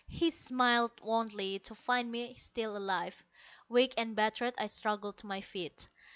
[0.07, 3.23] He smiled wanly to find me still alive.
[3.69, 5.89] Weak and battered, I struggled to my feet.